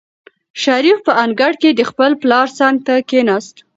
[0.63, 3.55] شریف په انګړ کې د خپل پلار څنګ ته کېناست.